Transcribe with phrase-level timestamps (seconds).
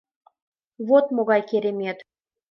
[0.87, 1.97] Вот могай керемет!»